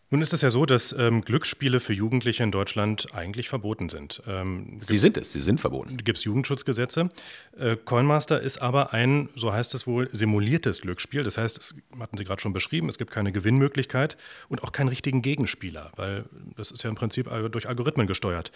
Nun 0.09 0.21
ist 0.21 0.31
es 0.31 0.41
ja 0.41 0.49
so, 0.49 0.65
dass 0.65 0.93
ähm, 0.93 1.21
Glücksspiele 1.21 1.81
für 1.81 1.91
Jugendliche 1.91 2.41
in 2.41 2.51
Deutschland 2.51 3.13
eigentlich 3.13 3.49
verboten 3.49 3.89
sind. 3.89 4.21
Ähm, 4.25 4.79
sie 4.81 4.97
sind 4.97 5.17
es, 5.17 5.33
sie 5.33 5.41
sind 5.41 5.59
verboten. 5.59 5.97
Gibt 5.97 6.17
es 6.17 6.23
Jugendschutzgesetze. 6.23 7.09
Äh, 7.57 7.75
Coinmaster 7.75 8.39
ist 8.39 8.61
aber 8.61 8.93
ein, 8.93 9.27
so 9.35 9.51
heißt 9.51 9.73
es 9.73 9.85
wohl, 9.85 10.07
simuliertes 10.13 10.81
Glücksspiel. 10.81 11.23
Das 11.23 11.37
heißt, 11.37 11.57
es 11.57 11.81
hatten 11.99 12.17
Sie 12.17 12.23
gerade 12.23 12.41
schon 12.41 12.53
beschrieben, 12.53 12.87
es 12.87 12.97
gibt 12.97 13.11
keine 13.11 13.33
Gewinnmöglichkeit 13.33 14.15
und 14.47 14.63
auch 14.63 14.71
keinen 14.71 14.87
richtigen 14.87 15.21
Gegenspieler, 15.21 15.91
weil 15.97 16.23
das 16.55 16.71
ist 16.71 16.83
ja 16.83 16.89
im 16.89 16.95
Prinzip 16.95 17.29
durch 17.51 17.67
Algorithmen 17.67 18.07
gesteuert. 18.07 18.53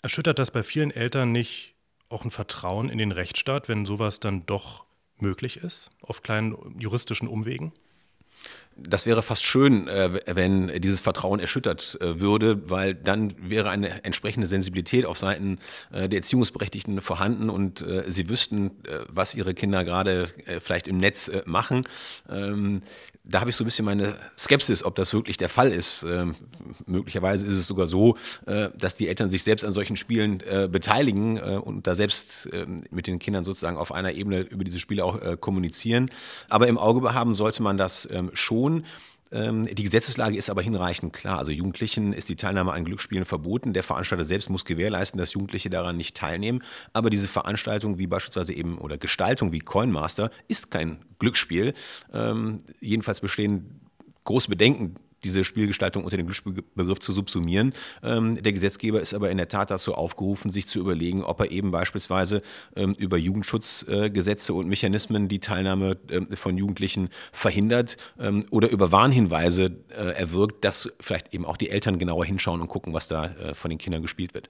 Erschüttert 0.00 0.38
das 0.38 0.50
bei 0.50 0.62
vielen 0.62 0.90
Eltern 0.90 1.32
nicht 1.32 1.74
auch 2.08 2.24
ein 2.24 2.30
Vertrauen 2.30 2.88
in 2.88 2.96
den 2.96 3.12
Rechtsstaat, 3.12 3.68
wenn 3.68 3.84
sowas 3.84 4.20
dann 4.20 4.46
doch 4.46 4.84
möglich 5.18 5.58
ist, 5.58 5.90
auf 6.00 6.22
kleinen 6.22 6.56
juristischen 6.78 7.28
Umwegen? 7.28 7.72
Das 8.80 9.06
wäre 9.06 9.22
fast 9.22 9.44
schön, 9.44 9.88
äh, 9.88 10.20
wenn 10.26 10.80
dieses 10.80 11.00
Vertrauen 11.00 11.40
erschüttert 11.40 11.98
äh, 12.00 12.20
würde, 12.20 12.70
weil 12.70 12.94
dann 12.94 13.34
wäre 13.38 13.70
eine 13.70 14.04
entsprechende 14.04 14.46
Sensibilität 14.46 15.04
auf 15.04 15.18
Seiten 15.18 15.58
äh, 15.90 16.08
der 16.08 16.18
Erziehungsberechtigten 16.18 17.00
vorhanden 17.00 17.50
und 17.50 17.84
sie 18.06 18.28
wüssten, 18.28 18.70
was 19.08 19.34
ihre 19.34 19.54
Kinder 19.54 19.84
gerade 19.84 20.28
vielleicht 20.60 20.88
im 20.88 20.98
Netz 20.98 21.30
machen. 21.44 21.84
Ähm, 22.28 22.82
da 23.24 23.40
habe 23.40 23.50
ich 23.50 23.56
so 23.56 23.64
ein 23.64 23.66
bisschen 23.66 23.84
meine 23.84 24.14
Skepsis, 24.36 24.84
ob 24.84 24.94
das 24.94 25.12
wirklich 25.12 25.36
der 25.36 25.48
Fall 25.48 25.72
ist. 25.72 26.02
Ähm, 26.02 26.34
möglicherweise 26.86 27.46
ist 27.46 27.58
es 27.58 27.66
sogar 27.66 27.86
so, 27.86 28.16
dass 28.46 28.94
die 28.94 29.08
Eltern 29.08 29.28
sich 29.28 29.42
selbst 29.42 29.64
an 29.64 29.72
solchen 29.72 29.96
Spielen 29.96 30.38
beteiligen 30.70 31.38
und 31.38 31.86
da 31.86 31.94
selbst 31.94 32.48
ähm, 32.52 32.84
mit 32.90 33.06
den 33.06 33.18
Kindern 33.18 33.44
sozusagen 33.44 33.76
auf 33.76 33.92
einer 33.92 34.12
Ebene 34.12 34.40
über 34.40 34.64
diese 34.64 34.78
Spiele 34.78 35.04
auch 35.04 35.40
kommunizieren. 35.40 36.10
Aber 36.48 36.68
im 36.68 36.78
Auge 36.78 37.00
behaben 37.00 37.34
sollte 37.34 37.62
man 37.62 37.76
das 37.76 38.08
schon 38.32 38.67
tun. 38.68 38.84
Ähm, 39.30 39.64
die 39.64 39.82
Gesetzeslage 39.82 40.36
ist 40.36 40.48
aber 40.48 40.62
hinreichend 40.62 41.12
klar. 41.12 41.38
Also 41.38 41.52
Jugendlichen 41.52 42.12
ist 42.12 42.28
die 42.28 42.36
Teilnahme 42.36 42.72
an 42.72 42.84
Glücksspielen 42.84 43.24
verboten. 43.24 43.72
Der 43.72 43.82
Veranstalter 43.82 44.24
selbst 44.24 44.48
muss 44.48 44.64
gewährleisten, 44.64 45.18
dass 45.18 45.34
Jugendliche 45.34 45.70
daran 45.70 45.96
nicht 45.96 46.16
teilnehmen. 46.16 46.62
Aber 46.92 47.10
diese 47.10 47.28
Veranstaltung 47.28 47.98
wie 47.98 48.06
beispielsweise 48.06 48.54
eben 48.54 48.78
oder 48.78 48.96
Gestaltung 48.96 49.52
wie 49.52 49.60
Coinmaster 49.60 50.30
ist 50.48 50.70
kein 50.70 51.04
Glücksspiel. 51.18 51.74
Ähm, 52.12 52.60
jedenfalls 52.80 53.20
bestehen 53.20 53.80
große 54.24 54.48
Bedenken 54.48 54.96
diese 55.24 55.44
Spielgestaltung 55.44 56.04
unter 56.04 56.16
den 56.16 56.26
Glücksspielbegriff 56.26 56.98
zu 57.00 57.12
subsumieren. 57.12 57.72
Ähm, 58.02 58.40
der 58.40 58.52
Gesetzgeber 58.52 59.00
ist 59.00 59.14
aber 59.14 59.30
in 59.30 59.36
der 59.36 59.48
Tat 59.48 59.70
dazu 59.70 59.94
aufgerufen, 59.94 60.50
sich 60.50 60.66
zu 60.66 60.78
überlegen, 60.78 61.22
ob 61.22 61.40
er 61.40 61.50
eben 61.50 61.70
beispielsweise 61.70 62.42
ähm, 62.76 62.94
über 62.98 63.16
Jugendschutzgesetze 63.16 64.54
und 64.54 64.68
Mechanismen 64.68 65.28
die 65.28 65.40
Teilnahme 65.40 65.96
ähm, 66.10 66.28
von 66.34 66.56
Jugendlichen 66.56 67.10
verhindert 67.32 67.96
ähm, 68.18 68.44
oder 68.50 68.70
über 68.70 68.92
Warnhinweise 68.92 69.76
äh, 69.90 70.12
erwirkt, 70.12 70.64
dass 70.64 70.92
vielleicht 71.00 71.34
eben 71.34 71.44
auch 71.44 71.56
die 71.56 71.70
Eltern 71.70 71.98
genauer 71.98 72.24
hinschauen 72.24 72.60
und 72.60 72.68
gucken, 72.68 72.92
was 72.94 73.08
da 73.08 73.26
äh, 73.26 73.54
von 73.54 73.70
den 73.70 73.78
Kindern 73.78 74.02
gespielt 74.02 74.34
wird. 74.34 74.48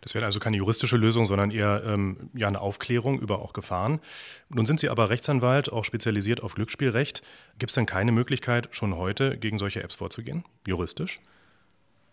Das 0.00 0.14
wäre 0.14 0.24
also 0.24 0.40
keine 0.40 0.56
juristische 0.56 0.96
Lösung, 0.96 1.26
sondern 1.26 1.50
eher 1.50 1.82
ähm, 1.84 2.30
ja, 2.34 2.48
eine 2.48 2.60
Aufklärung 2.60 3.18
über 3.18 3.40
auch 3.40 3.52
Gefahren. 3.52 4.00
Nun 4.48 4.66
sind 4.66 4.80
Sie 4.80 4.88
aber 4.88 5.10
Rechtsanwalt, 5.10 5.72
auch 5.72 5.84
spezialisiert 5.84 6.42
auf 6.42 6.54
Glücksspielrecht. 6.54 7.22
Gibt 7.58 7.70
es 7.70 7.74
denn 7.74 7.86
keine 7.86 8.12
Möglichkeit, 8.12 8.68
schon 8.72 8.96
heute 8.96 9.36
gegen 9.38 9.58
solche 9.58 9.82
Apps 9.82 9.94
vorzugehen, 9.94 10.44
juristisch? 10.66 11.20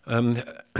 Ähm, 0.08 0.36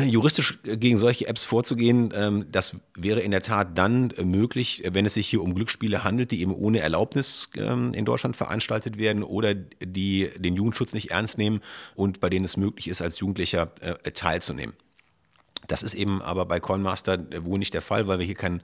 juristisch 0.07 0.59
gegen 0.63 0.97
solche 0.97 1.27
Apps 1.27 1.45
vorzugehen, 1.45 2.13
ähm, 2.15 2.47
das 2.51 2.79
wäre 2.95 3.21
in 3.21 3.31
der 3.31 3.43
Tat 3.43 3.77
dann 3.77 4.13
möglich, 4.23 4.83
wenn 4.91 5.05
es 5.05 5.15
sich 5.15 5.29
hier 5.29 5.43
um 5.43 5.55
Glücksspiele 5.55 6.03
handelt, 6.03 6.31
die 6.31 6.41
eben 6.41 6.55
ohne 6.55 6.81
Erlaubnis 6.81 7.51
ähm, 7.57 7.93
in 7.93 8.07
Deutschland 8.07 8.37
veranstaltet 8.37 8.97
werden 8.97 9.23
oder 9.23 9.55
die 9.55 10.31
den 10.39 10.57
Jugendschutz 10.57 10.95
nicht 10.95 11.11
ernst 11.11 11.37
nehmen 11.37 11.61
und 11.95 12.21
bei 12.21 12.31
denen 12.31 12.47
es 12.47 12.57
möglich 12.57 12.89
ist, 12.89 13.03
als 13.03 13.21
Jugendlicher 13.21 13.71
äh, 13.81 14.13
teilzunehmen. 14.13 14.75
Das 15.67 15.83
ist 15.83 15.95
eben 15.95 16.23
aber 16.23 16.47
bei 16.47 16.61
Coinmaster 16.61 17.19
wohl 17.45 17.59
nicht 17.59 17.75
der 17.75 17.83
Fall, 17.83 18.07
weil 18.07 18.19
wir 18.19 18.27
hier 18.27 18.35
kein 18.35 18.63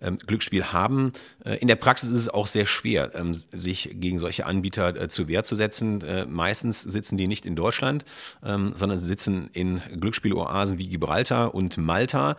ähm, 0.00 0.16
Glücksspiel 0.16 0.64
haben. 0.64 1.12
Äh, 1.44 1.56
in 1.56 1.68
der 1.68 1.76
Praxis 1.76 2.10
ist 2.10 2.20
es 2.20 2.28
auch 2.28 2.46
sehr 2.46 2.66
schwer, 2.66 3.10
ähm, 3.14 3.34
sich 3.34 3.90
gegen 3.94 4.18
solche 4.18 4.46
Anbieter 4.46 4.96
äh, 4.96 5.08
zur 5.08 5.28
Wehr 5.28 5.44
zu 5.44 5.54
setzen. 5.54 6.02
Äh, 6.02 6.26
meistens 6.26 6.80
sitzen 6.80 7.16
die 7.18 7.28
nicht 7.28 7.46
in 7.46 7.56
Deutschland, 7.56 8.04
ähm, 8.44 8.72
sondern 8.74 8.98
sie 8.98 9.06
sitzen 9.06 9.50
in 9.52 9.82
Glücksspieloasen 10.00 10.78
wie 10.78 10.88
Gibraltar 10.88 11.54
und 11.54 11.76
Malta. 11.76 12.36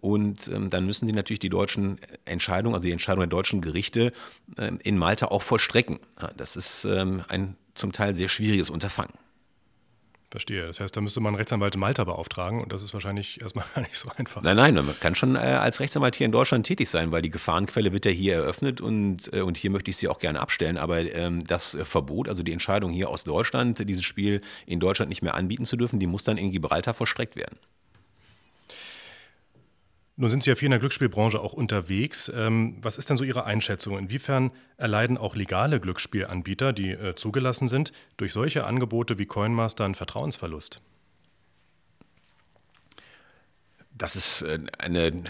Und 0.00 0.50
dann 0.50 0.86
müssen 0.86 1.06
sie 1.06 1.12
natürlich 1.12 1.38
die 1.38 1.48
deutschen 1.48 1.98
Entscheidungen, 2.24 2.74
also 2.74 2.86
die 2.86 2.92
Entscheidungen 2.92 3.28
der 3.28 3.36
deutschen 3.36 3.60
Gerichte 3.60 4.12
in 4.82 4.98
Malta 4.98 5.26
auch 5.26 5.42
vollstrecken. 5.42 6.00
Das 6.36 6.56
ist 6.56 6.84
ein 6.84 7.56
zum 7.74 7.92
Teil 7.92 8.14
sehr 8.14 8.28
schwieriges 8.28 8.70
Unterfangen. 8.70 9.12
Verstehe. 10.32 10.66
Das 10.66 10.80
heißt, 10.80 10.96
da 10.96 11.02
müsste 11.02 11.20
man 11.20 11.30
einen 11.30 11.36
Rechtsanwalt 11.36 11.74
in 11.74 11.80
Malta 11.80 12.04
beauftragen 12.04 12.62
und 12.62 12.72
das 12.72 12.82
ist 12.82 12.94
wahrscheinlich 12.94 13.40
erstmal 13.42 13.66
gar 13.74 13.82
nicht 13.82 13.96
so 13.96 14.10
einfach. 14.16 14.42
Nein, 14.42 14.56
nein, 14.56 14.74
man 14.74 14.98
kann 14.98 15.14
schon 15.14 15.36
äh, 15.36 15.40
als 15.40 15.78
Rechtsanwalt 15.78 16.16
hier 16.16 16.24
in 16.24 16.32
Deutschland 16.32 16.66
tätig 16.66 16.88
sein, 16.88 17.12
weil 17.12 17.20
die 17.20 17.28
Gefahrenquelle 17.28 17.92
wird 17.92 18.06
ja 18.06 18.10
hier 18.10 18.34
eröffnet 18.36 18.80
und, 18.80 19.32
äh, 19.32 19.42
und 19.42 19.58
hier 19.58 19.70
möchte 19.70 19.90
ich 19.90 19.98
sie 19.98 20.08
auch 20.08 20.18
gerne 20.18 20.40
abstellen. 20.40 20.78
Aber 20.78 21.00
ähm, 21.00 21.44
das 21.44 21.76
Verbot, 21.84 22.28
also 22.28 22.42
die 22.42 22.52
Entscheidung 22.52 22.92
hier 22.92 23.10
aus 23.10 23.24
Deutschland, 23.24 23.86
dieses 23.86 24.04
Spiel 24.04 24.40
in 24.64 24.80
Deutschland 24.80 25.10
nicht 25.10 25.20
mehr 25.20 25.34
anbieten 25.34 25.66
zu 25.66 25.76
dürfen, 25.76 26.00
die 26.00 26.06
muss 26.06 26.24
dann 26.24 26.38
in 26.38 26.50
Gibraltar 26.50 26.94
vollstreckt 26.94 27.36
werden. 27.36 27.58
Nun 30.16 30.28
sind 30.28 30.42
Sie 30.42 30.50
ja 30.50 30.56
viel 30.56 30.66
in 30.66 30.72
der 30.72 30.80
Glücksspielbranche 30.80 31.40
auch 31.40 31.54
unterwegs. 31.54 32.30
Ähm, 32.34 32.76
was 32.82 32.98
ist 32.98 33.08
denn 33.08 33.16
so 33.16 33.24
Ihre 33.24 33.44
Einschätzung? 33.44 33.98
Inwiefern 33.98 34.52
erleiden 34.76 35.16
auch 35.16 35.34
legale 35.34 35.80
Glücksspielanbieter, 35.80 36.72
die 36.72 36.90
äh, 36.90 37.14
zugelassen 37.14 37.66
sind, 37.68 37.92
durch 38.18 38.32
solche 38.32 38.64
Angebote 38.64 39.18
wie 39.18 39.26
Coinmaster 39.26 39.84
einen 39.84 39.94
Vertrauensverlust? 39.94 40.82
Das 43.92 44.16
ist 44.16 44.42
äh, 44.42 44.58
eine 44.78 45.24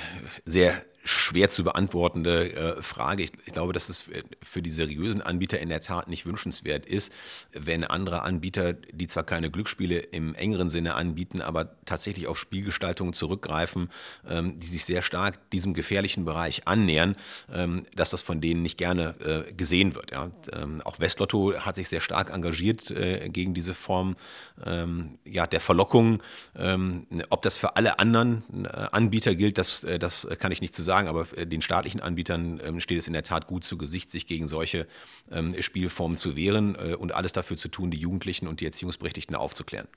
sehr 0.45 0.85
schwer 1.05 1.49
zu 1.49 1.65
beantwortende 1.65 2.53
äh, 2.53 2.83
Frage. 2.83 3.25
Ich, 3.25 3.33
ich, 3.45 3.53
glaube, 3.53 3.73
dass 3.73 3.89
es 3.89 4.11
für 4.43 4.63
die 4.63 4.71
seriösen 4.71 5.21
Anbieter 5.21 5.59
in 5.59 5.69
der 5.69 5.81
Tat 5.81 6.09
nicht 6.09 6.27
wünschenswert 6.27 6.87
ist, 6.87 7.13
wenn 7.53 7.85
andere 7.85 8.23
Anbieter, 8.23 8.75
die 8.75 9.07
zwar 9.07 9.25
keine 9.25 9.51
Glücksspiele 9.51 9.99
im 9.99 10.35
engeren 10.35 10.71
Sinne 10.71 10.95
anbieten, 10.95 11.41
aber 11.41 11.77
tatsächlich 11.85 12.29
auf 12.29 12.39
Spielgestaltungen 12.39 13.13
zurückgreifen, 13.15 13.91
ähm, 14.29 14.61
die 14.61 14.67
sich 14.67 14.85
sehr 14.85 15.03
stark 15.03 15.51
diesem 15.51 15.75
gefährlichen 15.75 16.25
Bereich 16.25 16.69
annähern, 16.69 17.17
ähm, 17.53 17.85
dass 17.95 18.11
das 18.11 18.23
von 18.23 18.41
denen 18.41 18.63
nicht 18.63 18.79
gerne 18.79 19.15
äh, 19.21 19.53
gesehen 19.53 19.95
wird. 19.95 20.13
Ja. 20.13 20.31
Ähm, 20.53 20.83
auch 20.83 21.01
Westlotto 21.01 21.55
hat 21.55 21.75
sich 21.75 21.89
sehr 21.89 22.01
stark 22.01 22.31
engagiert 22.31 22.91
äh, 22.93 23.29
gegen 23.29 23.55
diese 23.55 23.75
Form 23.75 24.17
ähm, 24.65 25.19
ja, 25.25 25.47
der 25.47 25.61
Verlockung. 25.61 26.23
Ähm, 26.57 27.07
ob 27.31 27.43
das 27.43 27.57
für 27.57 27.77
alle 27.77 27.99
anderen 27.99 28.65
äh, 28.65 28.69
Anbieter 28.93 29.35
gilt, 29.35 29.59
das, 29.59 29.83
äh, 29.83 29.99
das 29.99 30.29
kann 30.39 30.53
ich 30.53 30.61
nicht 30.61 30.75
zu 30.75 30.83
sagen 30.83 30.92
sagen, 30.93 31.09
aber 31.09 31.27
äh, 31.39 31.47
den 31.47 31.63
staatlichen 31.63 32.01
Anbietern 32.01 32.61
ähm, 32.63 32.79
steht 32.79 32.99
es 32.99 33.07
in 33.07 33.15
der 33.15 33.23
Tat 33.23 33.47
gut 33.47 33.65
zu 33.65 33.79
Gesicht, 33.79 34.11
sich 34.11 34.27
gegen 34.27 34.47
solche 34.47 34.87
ähm, 35.31 35.55
Spielformen 35.59 36.19
zu 36.19 36.37
wehren 36.37 36.75
äh, 36.75 36.95
und 36.95 37.15
alles 37.15 37.33
dafür 37.33 37.57
zu 37.57 37.69
tun, 37.69 37.91
die 37.91 37.97
Jugendlichen 37.97 38.47
und 38.47 38.61
die 38.61 38.67
Erziehungsberechtigten 38.67 39.35
aufzuklären. 39.35 39.89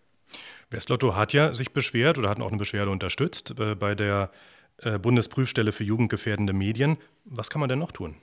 Westlotto 0.70 1.16
hat 1.18 1.34
ja 1.34 1.54
sich 1.54 1.74
beschwert 1.74 2.18
oder 2.18 2.30
hat 2.30 2.40
auch 2.40 2.48
eine 2.48 2.58
Beschwerde 2.58 2.92
unterstützt 2.92 3.60
äh, 3.60 3.76
bei 3.76 3.96
der 3.96 4.32
Bundesprüfstelle 5.02 5.72
für 5.72 5.86
jugendgefährdende 5.86 6.52
Medien. 6.52 6.98
Was 7.24 7.50
kann 7.50 7.62
man 7.62 7.70
denn 7.70 7.80
noch 7.80 7.94
tun? 7.94 8.18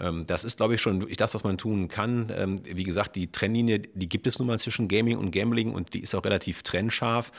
Ähm, 0.00 0.24
das 0.26 0.42
ist, 0.42 0.56
glaube 0.56 0.74
ich, 0.74 0.80
schon 0.80 1.06
das, 1.18 1.34
was 1.34 1.44
man 1.44 1.58
tun 1.58 1.88
kann. 1.88 2.32
Wie 2.64 2.84
gesagt, 2.84 3.14
die 3.14 3.30
Trennlinie, 3.30 3.80
die 3.80 4.08
gibt 4.08 4.26
es 4.26 4.38
nun 4.38 4.48
mal 4.48 4.58
zwischen 4.58 4.88
Gaming 4.88 5.18
und 5.18 5.30
Gambling 5.30 5.70
und 5.72 5.92
die 5.92 6.00
ist 6.00 6.14
auch 6.14 6.24
relativ 6.24 6.62
trennscharf. 6.62 7.30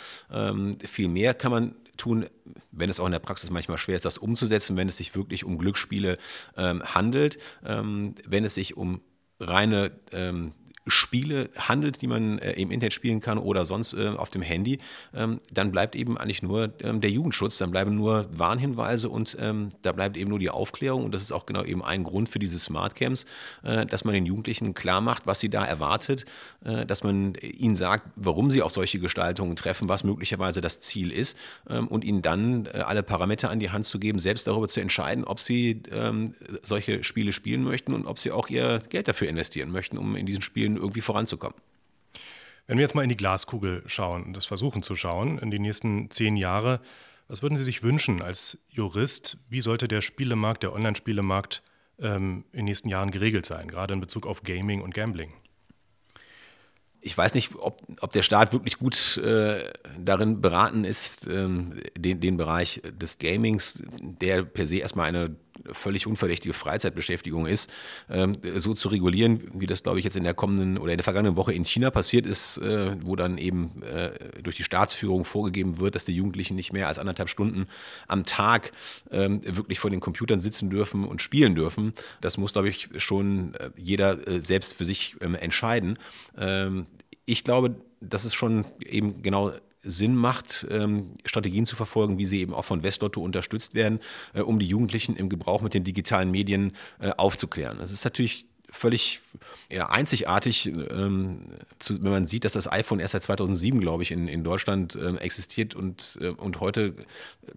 Viel 0.86 1.08
mehr 1.08 1.34
kann 1.34 1.52
man 1.52 1.76
tun, 2.00 2.26
wenn 2.72 2.90
es 2.90 3.00
auch 3.00 3.06
in 3.06 3.12
der 3.12 3.20
Praxis 3.20 3.52
manchmal 3.52 3.78
schwer 3.78 3.96
ist, 3.96 4.06
das 4.06 4.18
umzusetzen, 4.18 4.78
wenn 4.78 4.88
es 4.88 4.98
sich 4.98 5.16
wirklich 5.16 5.44
um 5.44 5.58
Glücksspiele 5.58 6.18
ähm, 6.58 6.84
handelt, 6.84 7.38
ähm, 7.64 8.16
wenn 8.26 8.44
es 8.44 8.56
sich 8.56 8.76
um 8.76 9.02
reine 9.40 9.92
ähm, 10.12 10.54
Spiele 10.90 11.50
handelt, 11.58 12.02
die 12.02 12.08
man 12.08 12.40
äh, 12.40 12.54
im 12.54 12.72
Internet 12.72 12.94
spielen 12.94 13.20
kann 13.20 13.38
oder 13.38 13.66
sonst 13.66 13.94
äh, 13.94 14.10
auf 14.10 14.30
dem 14.30 14.42
Handy, 14.42 14.80
ähm, 15.14 15.40
dann 15.52 15.72
bleibt 15.72 15.96
eben 15.96 16.18
eigentlich 16.18 16.44
nur 16.44 16.72
ähm, 16.82 17.02
der 17.02 17.12
Jugendschutz, 17.12 17.58
dann 17.58 17.72
bleiben 17.72 17.96
nur 17.96 18.28
Warnhinweise 18.32 19.10
und 19.10 19.38
ähm, 19.40 19.70
da 19.82 19.92
bleibt 19.92 20.18
eben 20.18 20.30
nur 20.30 20.40
die 20.40 20.50
Aufklärung. 20.50 21.06
Und 21.06 21.14
das 21.14 21.22
ist 21.22 21.32
auch 21.32 21.46
genau 21.46 21.64
eben 21.64 21.84
ein 21.84 22.04
Grund 22.04 22.30
für 22.30 22.40
diese 22.40 22.60
Smartcams, 22.60 23.26
äh, 23.64 23.86
dass 23.86 24.04
man 24.04 24.14
den 24.14 24.26
Jugendlichen 24.26 24.74
klar 24.74 25.02
macht, 25.02 25.28
was 25.28 25.40
sie 25.40 25.50
da 25.50 25.66
erwartet, 25.66 26.26
äh, 26.66 26.86
dass 26.86 27.04
man 27.04 27.36
ihnen 27.36 27.76
sagt, 27.76 28.10
warum 28.16 28.52
sie 28.52 28.62
auf 28.62 28.72
solche 28.72 29.00
Gestaltungen 29.00 29.56
treffen, 29.56 29.90
was 29.90 30.04
möglicherweise 30.04 30.62
das 30.62 30.82
Ziel 30.82 31.12
ist 31.12 31.38
ähm, 31.70 31.88
und 31.88 32.04
ihnen 32.04 32.22
dann 32.22 32.66
äh, 32.66 32.80
alle 32.80 33.04
Parameter 33.04 33.50
an 33.50 33.60
die 33.60 33.70
Hand 33.70 33.86
zu 33.86 34.00
geben, 34.00 34.20
selbst 34.20 34.48
darüber 34.48 34.68
zu 34.68 34.82
entscheiden, 34.82 35.24
ob 35.24 35.40
sie 35.40 35.82
ähm, 35.92 36.34
solche 36.64 37.04
Spiele 37.04 37.34
spielen 37.34 37.64
möchten 37.64 37.94
und 37.94 38.06
ob 38.06 38.20
sie 38.20 38.32
auch 38.32 38.50
ihr 38.50 38.82
Geld 38.90 39.08
dafür 39.08 39.28
investieren 39.28 39.72
möchten, 39.72 39.98
um 39.98 40.16
in 40.16 40.26
diesen 40.26 40.42
Spielen 40.42 40.78
irgendwie 40.80 41.02
voranzukommen. 41.02 41.58
Wenn 42.68 42.78
wir 42.78 42.84
jetzt 42.84 42.96
mal 42.96 43.04
in 43.04 43.10
die 43.10 43.18
Glaskugel 43.18 43.84
schauen 43.88 44.24
und 44.24 44.38
das 44.38 44.46
versuchen 44.46 44.84
zu 44.84 44.96
schauen, 44.96 45.40
in 45.40 45.50
die 45.50 45.60
nächsten 45.60 46.10
zehn 46.12 46.38
Jahre, 46.38 46.82
was 47.28 47.42
würden 47.42 47.58
Sie 47.58 47.64
sich 47.64 47.84
wünschen 47.84 48.22
als 48.22 48.66
Jurist? 48.70 49.38
Wie 49.50 49.62
sollte 49.62 49.88
der 49.88 50.02
Spielemarkt, 50.02 50.64
der 50.64 50.74
Online-Spielemarkt 50.74 51.64
ähm, 52.00 52.44
in 52.52 52.60
den 52.60 52.66
nächsten 52.66 52.90
Jahren 52.90 53.12
geregelt 53.12 53.46
sein, 53.46 53.68
gerade 53.68 53.94
in 53.94 54.00
Bezug 54.00 54.26
auf 54.26 54.44
Gaming 54.44 54.82
und 54.82 54.94
Gambling? 54.94 55.34
Ich 57.02 57.18
weiß 57.18 57.34
nicht, 57.34 57.56
ob, 57.56 57.82
ob 58.02 58.12
der 58.12 58.24
Staat 58.24 58.52
wirklich 58.52 58.78
gut 58.78 59.18
äh, 59.18 59.64
darin 59.98 60.42
beraten 60.42 60.84
ist, 60.84 61.28
ähm, 61.28 61.80
den, 61.98 62.20
den 62.20 62.38
Bereich 62.38 62.82
des 63.00 63.20
Gamings, 63.20 63.84
der 64.02 64.44
per 64.44 64.68
se 64.68 64.78
erstmal 64.78 65.08
eine 65.08 65.36
völlig 65.72 66.08
unverdächtige 66.08 66.54
Freizeitbeschäftigung 66.54 67.46
ist, 67.46 67.70
ähm, 68.10 68.38
so 68.58 68.74
zu 68.74 68.90
regulieren, 68.90 69.42
wie 69.54 69.68
das, 69.68 69.84
glaube 69.84 70.00
ich, 70.00 70.06
jetzt 70.06 70.16
in 70.16 70.24
der 70.24 70.34
kommenden 70.34 70.78
oder 70.78 70.92
in 70.94 70.98
der 70.98 71.04
vergangenen 71.04 71.36
Woche 71.36 71.54
in 71.54 71.66
China 71.66 71.92
passiert 71.92 72.26
ist, 72.26 72.58
äh, 72.58 72.96
wo 73.02 73.16
dann 73.16 73.38
eben 73.38 73.82
äh, 73.84 74.42
durch 74.42 74.56
die 74.56 74.64
Staatsführung 74.64 75.26
vorgegeben 75.26 75.80
wird, 75.80 75.96
dass 75.96 76.06
die 76.06 76.16
Jugendlichen 76.16 76.56
nicht 76.56 76.74
mehr 76.74 76.88
als 76.88 77.00
anderthalb 77.00 77.30
Stunden 77.30 77.68
am 78.08 78.24
Tag 78.24 78.72
ähm, 79.12 79.42
wirklich 79.44 79.80
vor 79.80 79.92
den 79.92 80.00
Computern 80.00 80.40
sitzen 80.40 80.70
dürfen 80.70 81.06
und 81.06 81.22
spielen 81.22 81.56
dürfen. 81.56 81.94
Das 82.22 82.38
muss, 82.38 82.54
glaube 82.54 82.70
ich, 82.70 82.90
schon 82.98 83.54
äh, 83.56 83.70
jeder 83.76 84.28
äh, 84.28 84.42
selbst 84.42 84.76
für 84.76 84.86
sich 84.86 85.16
ähm, 85.22 85.36
entscheiden. 85.36 85.98
Ich 87.30 87.44
glaube, 87.44 87.76
das 88.02 88.26
ist 88.26 88.34
schon 88.34 88.66
eben 88.84 89.22
genau 89.22 89.52
Sinn 89.82 90.16
macht, 90.16 90.68
ähm, 90.72 91.12
Strategien 91.26 91.68
zu 91.68 91.76
verfolgen, 91.76 92.18
wie 92.18 92.26
sie 92.26 92.40
eben 92.40 92.56
auch 92.56 92.66
von 92.66 92.82
Westlotto 92.82 93.22
unterstützt 93.22 93.76
werden, 93.76 94.00
äh, 94.34 94.42
um 94.42 94.58
die 94.58 94.66
Jugendlichen 94.66 95.16
im 95.16 95.30
Gebrauch 95.30 95.62
mit 95.62 95.76
den 95.76 95.84
digitalen 95.84 96.32
Medien 96.32 96.74
äh, 97.00 97.12
aufzuklären. 97.12 97.78
Das 97.78 97.92
ist 97.92 98.04
natürlich 98.04 98.49
völlig 98.72 99.22
ja, 99.72 99.90
einzigartig, 99.90 100.68
ähm, 100.68 101.42
zu, 101.78 102.04
wenn 102.04 102.12
man 102.12 102.26
sieht, 102.26 102.44
dass 102.46 102.54
das 102.54 102.72
iPhone 102.72 103.00
erst 103.00 103.12
seit 103.12 103.24
2007, 103.24 103.80
glaube 103.80 104.04
ich, 104.04 104.12
in, 104.12 104.28
in 104.28 104.44
Deutschland 104.44 104.98
ähm, 105.00 105.18
existiert 105.18 105.76
und, 105.76 106.18
äh, 106.22 106.30
und 106.30 106.60
heute 106.60 106.96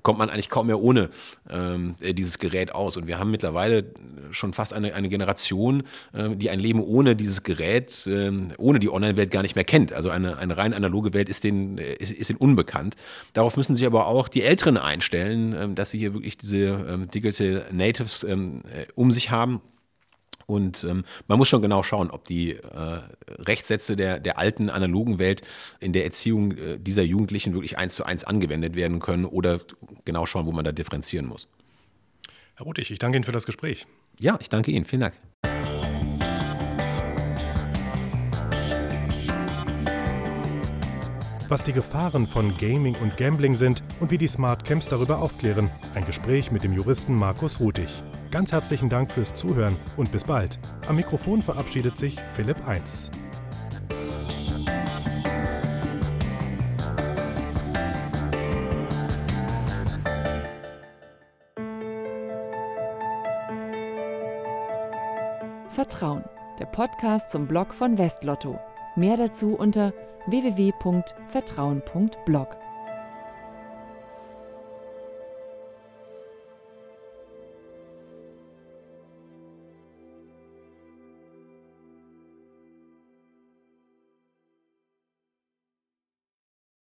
kommt 0.02 0.19
man 0.19 0.28
eigentlich 0.28 0.50
kaum 0.50 0.66
mehr 0.66 0.81
ohne 0.81 1.11
ähm, 1.49 1.97
dieses 2.00 2.38
Gerät 2.38 2.75
aus. 2.75 2.97
Und 2.97 3.07
wir 3.07 3.19
haben 3.19 3.31
mittlerweile 3.31 3.85
schon 4.31 4.52
fast 4.52 4.73
eine, 4.73 4.95
eine 4.95 5.09
Generation, 5.09 5.85
äh, 6.12 6.37
die 6.37 6.50
ein 6.50 6.61
Leben 6.61 6.83
ohne 6.83 7.16
dieses 7.16 7.42
Gerät, 7.42 8.07
äh, 8.07 8.31
ohne 8.59 8.78
die 8.78 8.90
Online-Welt 8.90 9.31
gar 9.31 9.42
nicht 9.42 9.54
mehr 9.54 9.64
kennt. 9.64 9.92
Also 9.92 10.11
eine, 10.11 10.38
eine 10.38 10.57
rein 10.57 10.75
analoge 10.75 11.14
Welt 11.14 11.28
ist 11.28 11.45
denen, 11.45 11.78
ist, 11.78 12.12
ist 12.12 12.28
denen 12.28 12.38
unbekannt. 12.38 12.97
Darauf 13.33 13.57
müssen 13.57 13.75
sich 13.75 13.87
aber 13.87 14.07
auch 14.07 14.28
die 14.28 14.42
Älteren 14.42 14.76
einstellen, 14.76 15.54
ähm, 15.57 15.75
dass 15.75 15.90
sie 15.90 15.99
hier 15.99 16.12
wirklich 16.14 16.37
diese 16.37 16.66
ähm, 16.88 17.11
Digital 17.11 17.66
Natives 17.73 18.23
ähm, 18.25 18.62
äh, 18.71 18.87
um 18.95 19.12
sich 19.12 19.31
haben 19.31 19.62
und 20.46 20.84
ähm, 20.84 21.04
man 21.28 21.38
muss 21.38 21.49
schon 21.49 21.62
genau 21.62 21.82
schauen, 21.82 22.11
ob 22.11 22.25
die 22.25 22.52
äh, 22.52 23.00
Rechtssätze 23.28 23.96
der, 23.96 24.20
der 24.20 24.38
alten 24.38 24.70
analogen 24.70 25.18
Welt 25.18 25.42
in 25.80 25.92
der 25.92 26.04
Erziehung 26.04 26.52
äh, 26.52 26.78
dieser 26.78 27.02
Jugendlichen 27.02 27.54
wirklich 27.54 27.78
eins 27.78 27.94
zu 27.94 28.04
eins 28.04 28.25
angewendet 28.25 28.75
werden 28.75 29.00
können 29.00 29.25
oder 29.25 29.61
genau 30.04 30.26
schauen, 30.26 30.46
wo 30.46 30.52
man 30.52 30.64
da 30.64 30.72
differenzieren 30.72 31.26
muss. 31.26 31.49
Herr 32.54 32.66
Rutig, 32.66 32.90
ich 32.90 32.99
danke 32.99 33.16
Ihnen 33.16 33.25
für 33.25 33.32
das 33.32 33.46
Gespräch. 33.46 33.87
Ja, 34.20 34.38
ich 34.40 34.49
danke 34.49 34.70
Ihnen. 34.70 34.84
Vielen 34.84 35.00
Dank. 35.00 35.31
was 41.52 41.64
die 41.64 41.75
Gefahren 41.75 42.26
von 42.26 42.54
Gaming 42.54 42.97
und 43.02 43.18
Gambling 43.18 43.56
sind 43.56 43.82
und 44.00 44.11
wie 44.11 44.16
die 44.16 44.26
Smart 44.26 44.64
Camps 44.64 44.88
darüber 44.88 45.18
aufklären. 45.18 45.71
Ein 45.94 46.06
Gespräch 46.06 46.50
mit 46.50 46.64
dem 46.64 46.73
Juristen 46.73 47.14
Markus 47.14 47.61
Rutig. 47.61 48.02
Ganz 48.30 48.52
herzlichen 48.52 48.88
Dank 48.88 49.12
fürs 49.12 49.35
Zuhören 49.35 49.76
und 49.99 50.11
bis 50.11 50.25
bald. 50.25 50.59
Am 50.88 50.97
Mikrofon 50.97 51.42
verabschiedet 51.42 51.99
sich 51.99 52.16
Philipp 52.32 52.66
1. 52.66 53.11
Vertrauen, 65.68 66.25
der 66.59 66.64
Podcast 66.64 67.30
zum 67.30 67.47
Blog 67.47 67.75
von 67.75 67.99
Westlotto. 67.99 68.59
Mehr 68.97 69.18
dazu 69.18 69.54
unter 69.54 69.92
www.vertrauen.blog. 70.26 72.57